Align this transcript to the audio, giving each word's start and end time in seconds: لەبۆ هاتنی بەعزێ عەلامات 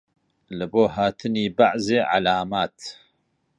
لەبۆ 0.57 0.83
هاتنی 0.95 1.45
بەعزێ 1.57 1.99
عەلامات 2.11 2.77